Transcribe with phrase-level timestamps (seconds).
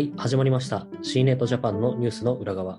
[0.00, 0.86] はい、始まりました。
[1.02, 2.78] C ネットジャパンのニュースの裏側。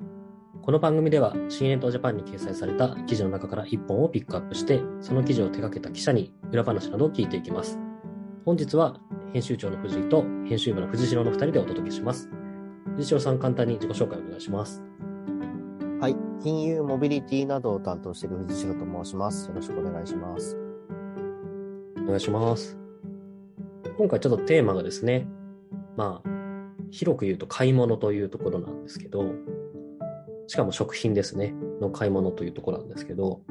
[0.64, 7.78] この番組では C ネットジャパンに掲載された記事の中から1本をピックアップして、その記事を手掛けた記者に裏話などを聞いていきます。
[8.44, 9.00] 本日は
[9.34, 12.28] 編集長の藤井と編集部の藤代の2人でお届けします。
[12.96, 14.82] 藤代さん、簡単に自己紹介お願いします。
[16.00, 16.16] はい。
[16.42, 19.48] 金融、モビリティなどを担当している藤代と申します。
[19.48, 20.58] よろしくお願いします。
[22.04, 22.80] お願いします。
[23.96, 25.28] 今回ちょっとテーマがですね、
[25.96, 26.31] まあ、
[26.92, 29.34] 広く言うと買い物というところなんですけど、
[30.48, 33.42] しかも食品ですね、の買い物というところなんですけど、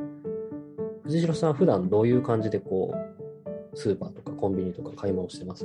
[1.04, 5.64] 藤代さん普段どういう感じでこう、スーパーとかコンビニとか買い物してます？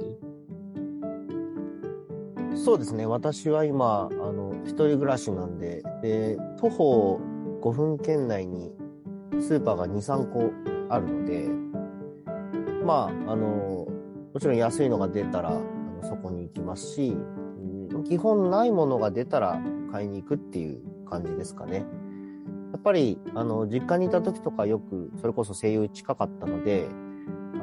[2.55, 3.05] そうですね。
[3.05, 7.19] 私は今、あの、一人暮らしなんで、で、徒歩
[7.61, 8.71] 5分圏内に
[9.41, 10.51] スーパーが2、3個
[10.89, 11.49] あるので、
[12.85, 13.87] まあ、あの、
[14.33, 15.61] もちろん安いのが出たら、あの
[16.03, 17.17] そこに行きますし、
[18.03, 19.59] 基本ないものが出たら
[19.91, 20.79] 買いに行くっていう
[21.09, 21.85] 感じですかね。
[22.71, 26.87] やっぱり、あの、実家にいた時とかよく、それこそ声優近かったので、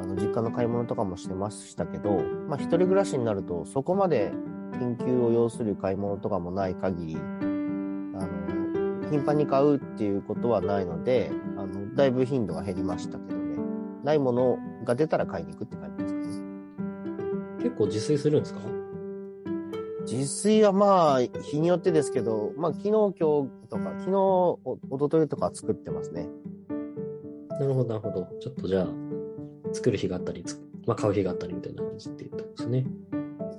[0.03, 4.33] あの、実家の買い物とかもしてましたけど、まあ、一人暮らしになると、そこまで
[4.73, 13.59] 緊急を要する買い物とかもない限り、あの、頻繁に買うっていうことはないので、あの、だいぶ頻度が減りましたけどね。
[14.03, 16.27] ないものが出たら買いに行くって感じですかね。
[17.59, 18.61] 結構自炊するんですか？
[20.03, 23.15] 自炊はまあ、日によってですけど、まあ、昨日、今日
[23.69, 26.29] とか、昨日、お一昨日とか作ってますね。
[27.51, 28.29] なるほど、なるほど。
[28.41, 28.87] ちょっとじゃあ、
[29.73, 32.87] 作る日があったり、つまあ、買う日があったりみたいな感じっていうことですね。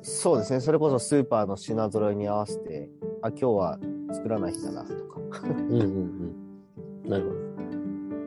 [0.01, 0.59] そうですね。
[0.59, 2.89] それこそスーパーの品揃えに合わせて、
[3.21, 3.79] あ、今日は
[4.11, 5.19] 作らない日だな、とか。
[5.47, 5.81] うんうん
[7.03, 7.09] うん。
[7.09, 7.43] なるほど。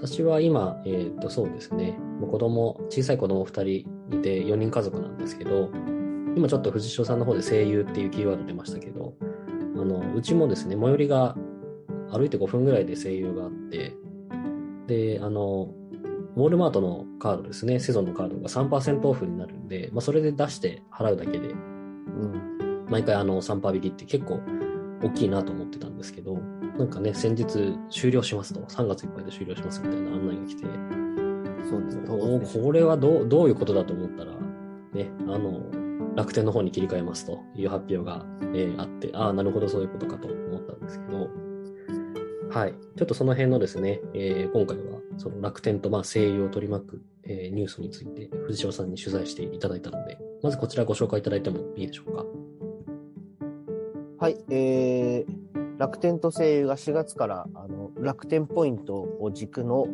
[0.08, 1.98] 私は今、えっ、と、そうですね。
[2.20, 5.70] もう子供、小さい子供2人いて4人家族なんですけど、
[6.37, 9.15] 今ちょっと藤代さんの方で声優っていうキーワード出ましたけど、
[9.75, 11.34] あの、うちもですね、最寄りが
[12.11, 13.97] 歩いて5分ぐらいで声優があって、
[14.86, 15.70] で、あの、
[16.36, 22.86] ウォールマートのカードですね、セゾンのカードが3%オフになるんで、まあ、それで出して払うだけで、うん。
[22.91, 24.41] 毎回あの3%引きって結構
[25.03, 26.35] 大きいなと思ってたんですけど、
[26.79, 30.64] なんかね、先日終了しますと、3月いっぱいで終了しますみたいな案内が来て、
[31.70, 32.08] そうですね。
[32.11, 34.33] おこれはどうどういうことだと思ったら、
[34.92, 35.86] ね、あの、
[36.17, 41.29] 楽天の方に切り替えますという発表が、えーあって、ああ、なるほど、そういうことかと思ったんですけど、
[42.51, 42.75] はい。
[42.97, 52.25] ちょっとその辺のですね、えー今回はその楽天とまあ声優を取り巻く、えーニュースについて藤代さんに取材していただいたので、まずこちらご紹介いただいてもいいでしょうか。
[54.19, 59.87] はい、えー、楽天と声優が4月からあの楽天ポイントを軸の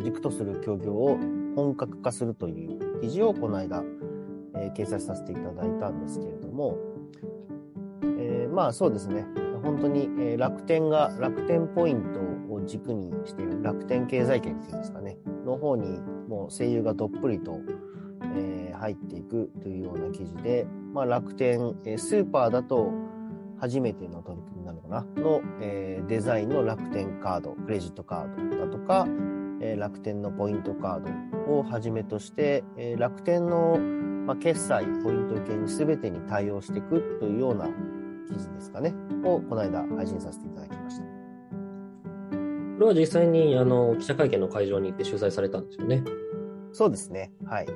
[0.00, 1.18] 軸とする協業を
[1.54, 3.84] 本格化するという記事をこの間、
[4.58, 6.76] えー掲載させていただいたんですけれども、
[8.02, 9.24] えーまあそうですね、
[9.62, 17.60] 本当に、え楽天が楽天ポイントを軸にしている楽天経済圏っていうんですかね、の方にもう声優がどっぷりと、
[18.34, 22.92] え入っていくというような記事で、まあ楽天、えスーパーだと
[23.58, 25.06] 初めての取り組みなのかな。
[25.16, 29.06] の、えデザインの楽天カード、クレジットカードだとか、
[29.60, 33.78] え楽天のポイントカードをはじめとして、え楽天の、
[34.28, 37.64] まあ、決済、ポイント系に全てに対応していくというような
[38.28, 38.94] 記事ですかね、
[39.24, 41.02] をこの間配信させていただきました。
[41.02, 41.08] こ
[42.80, 46.04] れは実際にあの記者会見の会場に行って取材されたんですよね。
[46.72, 47.32] そうですね。
[47.46, 47.66] はい。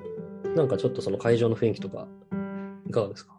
[0.55, 2.07] なんかちょっとその会場の雰囲気とか、
[2.87, 3.33] いかがですか？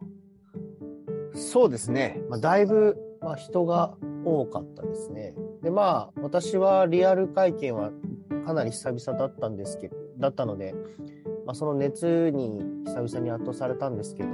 [1.36, 2.20] そうですね。
[2.32, 3.94] まあ、だいぶ、まあ、人が
[4.26, 5.36] 多かったですね。
[5.62, 7.92] で、まあ、私はリアル会見は
[8.44, 10.74] かなり久々だったんですけど、だったので、
[11.46, 14.30] まあ、その熱に久々に圧倒されたんですけど、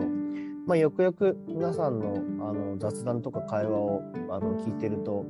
[0.68, 2.16] まあ、よくよく皆さんの
[2.48, 5.26] あの雑談とか会話をあの聞いてると、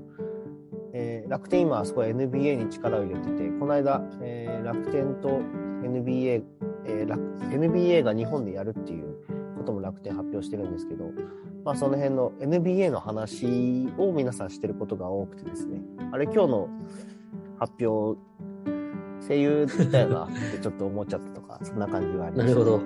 [0.93, 5.41] えー楽天今すごい NBA に力を入れてて、この間、えー楽天と
[5.83, 6.43] NBA,、
[6.85, 9.15] えー、NBA が日本でやるっていう
[9.57, 11.11] ことも楽天発表してるんですけど、
[11.63, 15.81] まあその辺の NBA の話を皆さんしてることが多くてですね、
[16.11, 16.69] あれ今日の
[17.59, 18.19] 発表、
[19.27, 22.55] 声優みたいなってちょっと思っちゃったとか、 そんな感じがありました。
[22.55, 22.81] なるほど。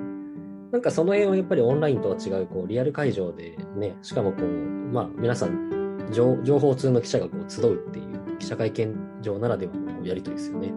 [0.72, 4.46] なんかその辺はやっぱりオンラインとは違う、こう、リアル会場でね、しかもこう、
[4.94, 10.74] まあ皆さん、情情報通の記者がこう集うっていう記者会見場ならではのやりとりですよね。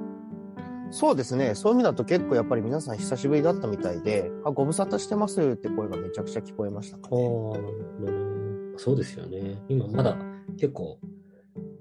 [0.90, 1.54] そうですね。
[1.54, 7.16] そういう意味だと結構やっぱり皆さん久しぶりだったみたいで、あ、ご無沙汰してますって声がめちゃくちゃ聞こえましたかね。
[7.16, 8.76] ああ、なるほどね。
[8.76, 9.62] そうですよね。
[9.68, 10.16] 今まだ
[10.58, 10.98] 結構、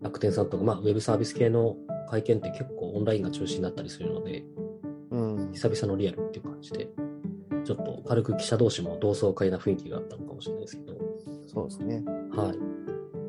[0.01, 1.75] 楽天さんとか、まあ、ウェブサービス系の
[2.15, 4.43] 会見って結構オンラインが中心だったりするので、
[5.11, 5.51] うん。
[5.53, 6.89] 久々のリアルっていう感じで、
[7.63, 10.97] ちょっと軽く記者同士も同窓会な雰囲気があったのかもしれないですけど、
[11.47, 12.03] そうですね。
[12.31, 12.53] は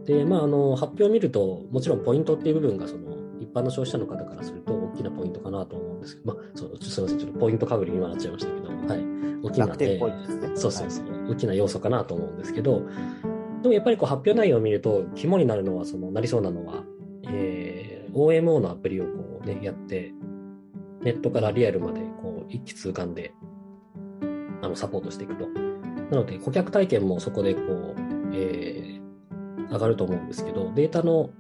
[0.05, 0.07] い。
[0.07, 9.05] で、まあ、あの、発表を見ると、もちろんポイントっていう部分が、その、一般の消費者の方からすると大きなポイントかなと思うんですけど、まあ、そうすみません、ちょっとポイントかぶりに今なっちゃいましたけど、はい。
[9.43, 10.51] 大きな、楽天ポイントですね。
[10.55, 12.83] そうそうそう、大きな要素かなと思うんですけど、
[13.63, 16.96] でもやっぱりこう発表内容を見ると、肝になるのは、その、なりそうなのは、えー、
[18.17, 20.13] OMO のアプリをこうね、やって、
[21.03, 23.35] ネットからリアルまでこう一気通貫で、
[24.63, 25.47] あの、サポートしていくと。
[26.11, 27.95] なので、顧客体験もそこでこう、
[28.33, 31.31] えー、上がると思うんですけど、データの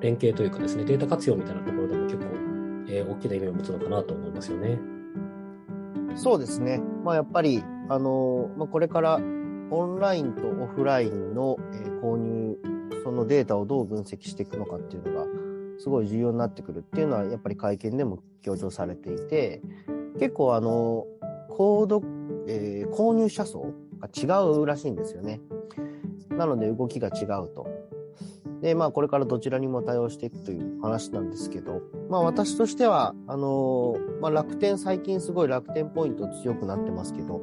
[0.00, 2.24] 連携というかですね、データ活用みたいなところでも結構、
[2.88, 4.78] えー大きな意味を持つのかなと思いますよね。
[6.14, 6.80] そうですね。
[7.04, 9.16] まあやっぱり、あのまあ、これから
[9.70, 12.58] オンラインとオフラインの、えー購入、
[13.02, 15.25] そのデータをどう分析していくのかっていうのが、
[15.78, 19.62] すごい重要になってくるっていうのは、やっぱり会見でも強調されていて、
[20.18, 21.06] 結構あの、
[21.50, 22.02] コード、
[22.48, 25.40] えー購入者層が違うらしいんですよね。
[26.30, 27.66] なので動きが違うと。
[28.60, 37.42] で、まあこれからどちらにも対応していくという話なんですけど、まあ私としては、あのーまあ楽天最近すごい楽天ポイント強くなってますけど、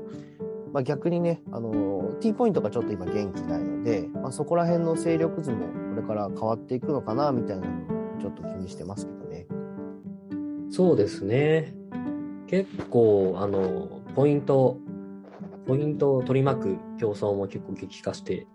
[0.71, 9.47] まあ逆にね、あのー T ポイントがちょっと今元気ないので、まあそこら辺の勢力図もこれから変わっていくのかな、みたいなのをちょっと気にしてますけどね。
[10.69, 11.73] そうですね。
[12.47, 14.77] 結構、あの、ポイント、
[15.65, 18.47] ポイントを取り巻く競争も結構激化して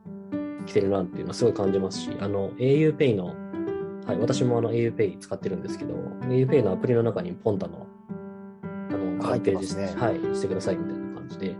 [0.66, 3.34] きてるなっていうのはすごい感じますし、あの、auPay の、
[4.06, 7.87] はい、私もあの auPay 使ってるんですけど、auPay のアプリの中にポンタの、
[8.62, 11.56] あの、入ってますねページはい、してくださいみたいな感じで、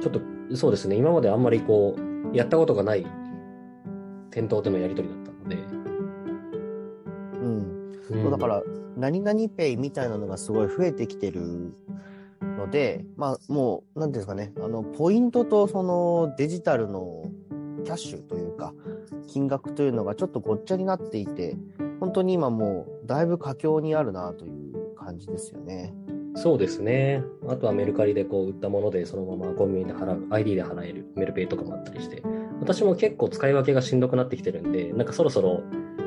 [0.00, 0.20] ちょっと、
[0.56, 3.06] そうですね、今まであんまりこう、やったことがない
[4.30, 5.56] 店頭でのやり取りだったので、
[8.10, 8.30] うん。
[8.30, 8.62] だから、
[8.96, 11.72] 何々ペイみたいなのがすごい増えてきてる
[12.40, 17.30] ので、まあもう、なんていうんですかね、あの、ポイントとそのデジタルの
[17.84, 18.74] キャッシュというか、
[19.28, 21.56] 金額というのがちょっとごっちゃになっていて、
[22.00, 25.94] 本当に今もうだいぶ佳境にあるなという感じですよね。
[26.34, 27.22] そうですね。
[27.48, 32.22] あとはメルカリでこう売ったものでそのままコンビニで払う、ID で払えるメルペイとかもあったりして、
[32.60, 35.62] 私も結構使い分けがしんどくなってきてるんで、なんかそろそろ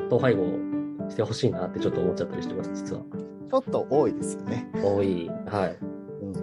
[0.08, 0.69] 統廃合
[1.10, 3.04] してほしいなってちょっと思っちゃったりしてます、実は。
[3.50, 4.70] ちょっと多いですよね。
[4.76, 5.30] 多い。
[5.48, 5.78] はい。
[6.22, 6.34] うん。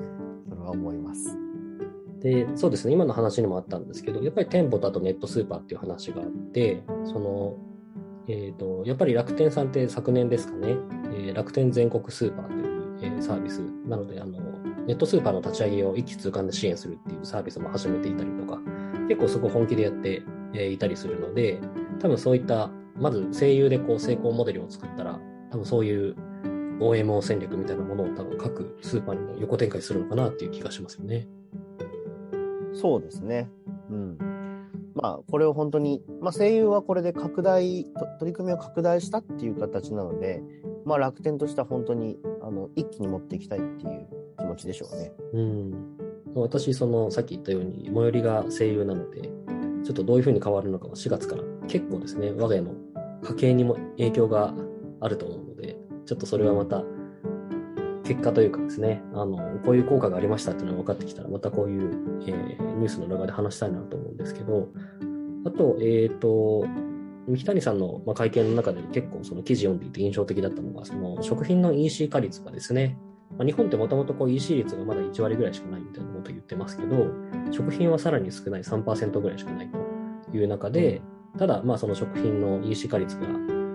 [0.49, 1.39] それは思います。
[2.21, 7.57] で、そうですね、今の話にもあったんですけど、やっぱり店舗とあとネットスーパーっていう話があって、その、
[8.29, 10.77] えっ、と、やっぱり楽天さんって昨年ですかね、
[11.13, 14.41] えー楽天全国スーパーという、えーサービスなので、あの、
[14.87, 18.61] ネットスーパーの立ち上げを一気通貫で支援するっていうサービスも始めていたりとか、
[19.09, 20.23] 結構そこ本気でやって、
[20.55, 21.61] えーいたりするので、
[22.01, 25.21] 多分そういった、まず声優でこう成功モデルを作ったら、
[25.51, 26.15] 多分そういう
[26.81, 31.27] OMO 戦略みたいなものを多分各スーパーにも横展開するのかなっていう気がしますよね。
[32.73, 33.49] そうですね。
[33.91, 34.19] うん。
[34.95, 40.43] まあ、これを本当に、まあ、声優はこれで拡大、と取り組みを拡大したっていう形なので、
[40.85, 44.07] まあ、楽天としては本当に、あの、一気に持っていきたいっていう
[44.39, 45.13] 気持ちでしょうね。
[45.35, 45.73] うん。
[46.35, 49.23] 私、その、さっき言ったように、最寄りが声優なので、
[49.85, 52.73] ちょっとどういうふうに変わるのかは4月から結構ですね、我が家の
[53.27, 54.55] 家計にも影響が
[55.01, 55.77] あると思うので、
[56.07, 56.85] ちょっとそれはまた、
[58.05, 61.91] 結果というかですね、あの、こういう効果がありましたっていうのが分かってきたら、またこういう、
[62.27, 64.69] えーニュースの中で話したいなと思うんですけど、
[65.45, 66.65] あと、えっ、と、
[67.27, 72.97] 三木谷さんの会見の中で結構その記事読んでいて印象的だったのが、その食品の EC 化率がですね、
[73.37, 77.09] ま、日本ってもともとこう EC 率がまだ1割ぐらいしかないみたいなことを言ってますけど、
[77.51, 79.71] 食品はさらに少ない3%ぐらいしかない
[80.31, 81.03] という中で、
[81.39, 83.27] ただ、まあその食品の EC 化率が、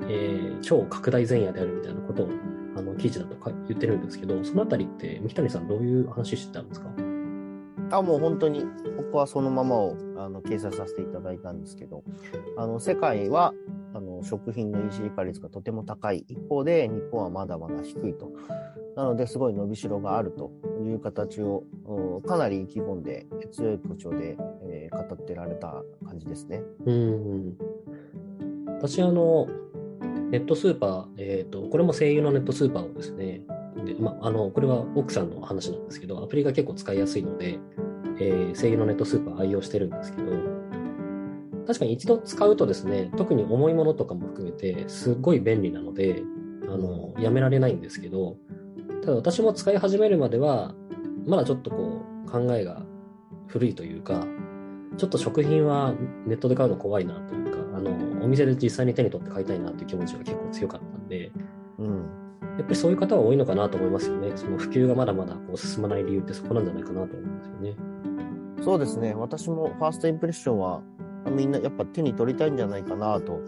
[0.09, 2.29] えー超拡大前夜であるみたいなことを
[2.77, 6.89] あの記事だとか言ってるんですけど、そのあたりって三木谷さんどういう話してたんですか？
[7.91, 8.67] あ、もう本当に、こ
[9.11, 12.03] こはそのままを、あの、掲載させていただいたんですけど、
[12.57, 13.53] あの、世界は、
[13.93, 16.25] あの、食品の EC 化率がとても高い。
[16.27, 18.31] 一方で、日本はまだまだ低いと。
[18.95, 20.51] なので、すごい伸びしろがあると
[20.83, 26.61] いう形を、うんかなり意気込んで、強い口調で、えー語ってられた感じですね。
[26.85, 27.57] うん。
[28.77, 29.47] 私、あの、
[30.29, 33.41] ネットスーパー、えっ、と、これも声優のネットスーパーをですね、
[33.85, 37.59] で、まあ、あの、これは奥さんの話なんですけど、アプリが結構使いやすいので、
[38.19, 40.31] えー声優のネットスーパー愛用してるんですけど、
[41.67, 46.23] 確かに一度使うとですね、特に重いものとかも含めて、すっごい便利なので、
[46.67, 48.37] あの、やめられないんですけど、
[49.01, 50.75] ただ私も使い始めるまでは、
[51.25, 52.85] まだちょっとこう、考えが
[53.47, 54.25] 古いというか、
[54.97, 55.93] ちょっと食品は
[56.25, 57.91] ネットで買うの怖いなというか、あの、
[58.23, 61.31] お店で実際に手に取って買いたいなっていう気持ちが結構強かったんで、
[61.79, 62.21] うん。
[62.57, 64.31] やっぱりそういう方は多いのかなと思いますよね。
[64.35, 67.75] その普及がまだまだこう進まない理由ってそこなんじゃないかなと思いますよね。
[68.61, 69.13] そうですね。
[69.15, 70.81] 私もファーストインプレッションは、
[71.29, 73.41] みんなやっぱ手に取りたいんじゃないかなと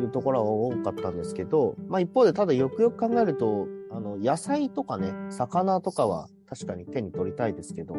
[0.00, 7.96] いうところは多かったんですけど、まあ一方でただよくよく考えると、あの、野菜とかね、魚とかは確かに手に取りたいですけど、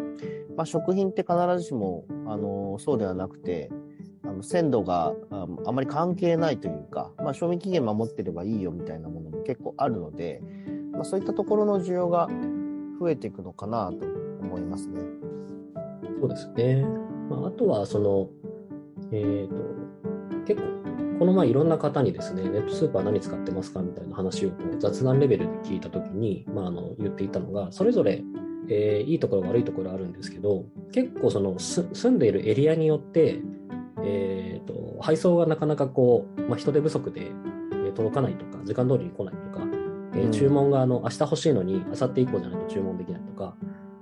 [0.56, 3.70] まあ食品って必ずしも、あの、そうではなくて、
[4.24, 10.42] あの鮮度がああまり関係ないというか、まあ賞味期限守ってればいいよみたいなものも結構あるので、
[10.92, 12.30] まあそういったところの需要が
[13.00, 14.06] 増えていくのかなと
[14.42, 15.02] 思いますね。
[16.20, 16.86] そうですね。
[17.30, 18.30] まあ、あとは、その、
[19.12, 19.64] えっ、と、
[20.46, 20.68] 結構、
[21.20, 28.24] この前いろんな方にですね、ネットスーパー何使ってますかみたいな話をこう雑談レベルで聞いたときに、まあ、あの、言っていたのが、それぞれ、
[28.70, 33.42] えーいいところ悪いところあるんですけど、結構そのす住んでいるエリアによって、
[34.04, 39.66] えー、と配送がなかなかこう、まあ、人手不足で、えー届かないとか、時間通りに来ないとか、
[40.14, 40.32] えーうん。
[40.32, 43.56] 注文があの明日欲しいのに、明後日以降じゃないと注文できないとか、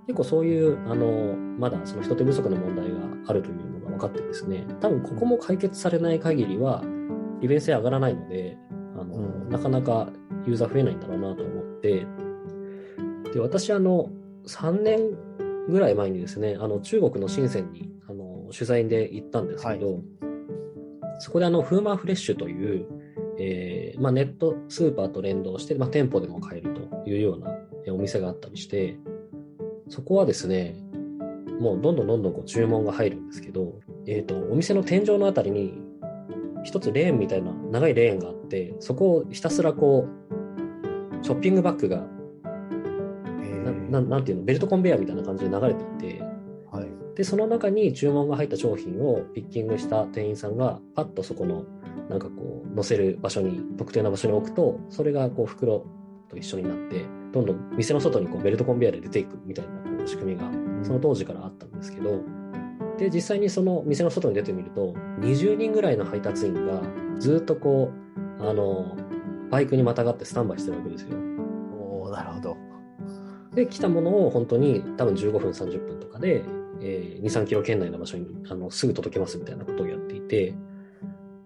[0.08, 2.98] 結構そういう、あの、まだその人手不足の問題が
[3.28, 6.84] あるという分かってですね、多分ここも解決されない限りは、
[7.42, 8.58] 利便性上がらないので、
[8.96, 9.50] あの、うん。
[9.50, 10.10] なかなか
[10.46, 12.06] ユーザー増えないんだろうなと思って、
[13.34, 14.10] で、私、あの、
[14.46, 15.00] 3年
[15.70, 20.02] ぐらい前にですね、あの、中国の深センに、あの、取材で行ったんですけど、
[21.20, 22.86] そこであの、フーマーフレッシュという、
[23.40, 27.52] えーまあ、ネットスーパーと連動して、まあ、店舗でも買えるというような
[27.88, 28.98] えお店があったりして、
[29.90, 30.76] そこはですね、
[31.60, 35.82] もうどんどんどんどんこう注文が入るんですけど、えっ、と、お店の天井のあたりに、
[36.64, 40.08] 一つレーンみたいな長いレーンがあって、そこをひたすらこ
[41.22, 42.06] う、ショッピングバッグが、
[43.90, 46.22] なななんていうの、ベルトコンベヤーみたいな感じで流れていて、
[46.72, 47.16] はい。
[47.16, 51.66] で、その中に注文が入った商品をピッキングした店員さんが、パッとそこの、
[52.10, 55.86] なんかこう、載せる場所に、特定な場所に置くと、それがこう、袋
[56.30, 60.50] と一緒になって、どんどん店の外にこう、ベルトコンベヤーで出ていくみたいな仕組みが、
[60.84, 62.22] その当時からあったんですけど、
[62.98, 66.82] で、実際にその店の外に出てみると、20人ぐらいの配達員が、
[67.20, 67.92] ずっとこ
[68.40, 68.96] う、あの、
[69.50, 71.18] バイクにまたがってスタンバイしてるわけですよ。
[71.80, 72.58] おーなるほど。
[73.54, 76.44] で、来たものを本当に多分15分、30分とかで、
[76.82, 80.54] えー2、3キロ圏内の場所にあのすぐ届けますみたいなことをやっていて、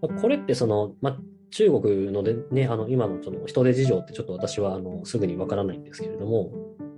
[0.01, 1.17] まあこれってその、まあ、
[1.51, 6.51] 中国のでね、あの今のその人手事情ってちょっと私はあのすぐにわからないんですけれども、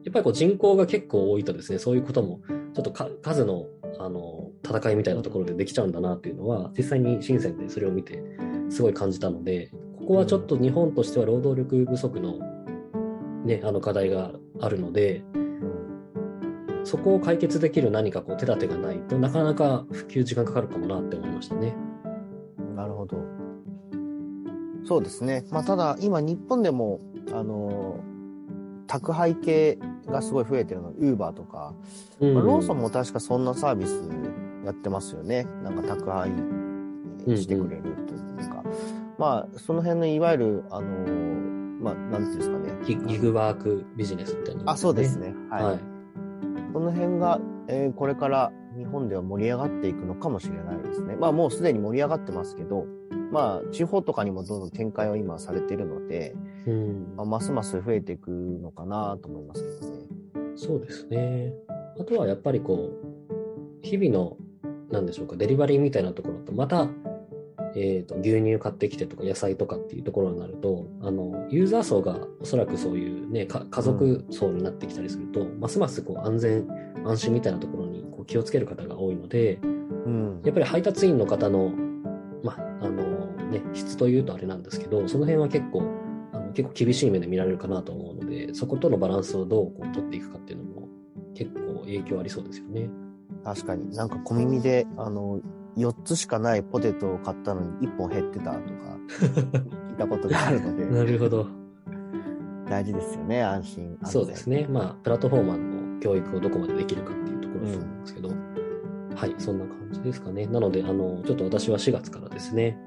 [0.04, 2.42] やっぱりこう人口が結構多いとですね、そういうことも
[2.74, 3.68] ちょっとか数の
[4.00, 8.24] あの戦いみたいなところでできちゃうんだなっていうのは、実際に深センでそれを見て
[8.70, 12.40] すごい感じたので、ここはちょっと日本としては労働力不足の
[13.46, 15.24] ね、あの課題があるので、
[16.84, 21.76] そこを解決できる何かこう手立てがないとなかなか普及時間かかるかもなって思いましたね。
[22.76, 23.18] なるほど。
[24.86, 25.46] そうですね。
[25.50, 27.00] まあ、ただ、今、日本でも、
[27.32, 28.13] あのー
[28.88, 31.74] 宅配系がすごい増えてるの、ウーバーとか、
[32.20, 34.10] うんまあローソンも確かそんなサービス
[34.66, 35.46] やってますよね。
[35.64, 36.32] なんか宅配
[37.38, 38.64] してくれるというか。
[39.18, 42.74] まあ、その辺のいわゆる、あのーまあ、なんていうんですかね。
[42.86, 45.18] ギギグワークビジネスみたいな、あ、そうです。
[45.20, 45.36] ね。
[45.50, 45.64] はい。
[45.64, 45.80] はい。
[46.74, 51.16] この辺が、えーこれから日本では盛り上がっていくのかもしれないですね。
[51.16, 52.88] まあもうすでに盛り上がってますけど、
[53.34, 56.36] まあ地方とかにもどんどん展開は今されているので、
[56.68, 60.04] うんまあ、ますます増えていくのかなと思いますけどね。
[60.56, 61.54] そうですね。
[62.00, 63.14] あとはやっぱりこう、
[63.82, 64.38] 日々の、
[64.92, 66.88] なんでしょうか、デリバリーみたいなところと、また、
[67.76, 76.68] えっ、と、牛乳買ってきてとか野菜とかっていうところになると、あの、ユーザー層がおそらくそういうね、か家族層になってきたりすると、ますますこう安全、
[77.04, 79.60] 安心みたいなところにこう気をつける方が多いので、
[80.06, 80.42] うん。
[80.44, 81.72] やっぱり配達員の方の、
[82.44, 83.13] まあ、あの
[83.54, 85.84] ね、質というとあれなんですけど、その辺は結構、
[86.34, 90.88] あの結構厳しい目で見られるかなと思うので、そことのバランスをどうこう取っていくかっていうのも
[91.36, 92.90] 結構影響ありそうですよね。
[93.44, 95.42] 確かになんか小耳で、あの、
[95.78, 98.98] 4つしかないポテトを買ったのに1本減ってたとか
[99.90, 101.48] 聞いたことがあるので、なるほど。
[102.70, 103.98] 大事ですよね、安心。
[104.04, 104.68] そうですね。
[104.70, 108.30] まあ、プラットフォーマーの教育をどこまでできるかっていうところだと思うんですけど、
[109.16, 110.48] はい、そんな感じですかね。
[110.48, 112.78] なので、あの、ちょっと私は4月からですね、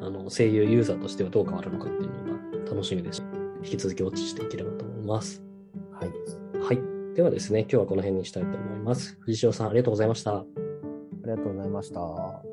[0.00, 3.22] あの、声優ユーザーとしてはどう変わるのかっていうのが楽しみですし、
[3.64, 5.42] 引き続きウォッチしていければと思います。
[5.92, 6.08] はい。
[6.62, 7.14] はい。
[7.14, 9.16] ではですね、今日はこの辺にしたいと思います。
[9.20, 10.36] 藤代さん、ありがとうございました。
[10.36, 10.44] あ
[11.24, 12.45] りがとうございました。